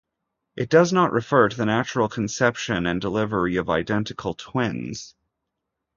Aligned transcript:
It 0.55 0.69
does 0.71 0.91
not 0.91 1.11
refer 1.13 1.47
to 1.47 1.55
the 1.55 1.67
natural 1.67 2.09
conception 2.09 2.87
and 2.87 2.99
delivery 2.99 3.57
of 3.57 3.69
identical 3.69 4.33
twins. 4.33 5.13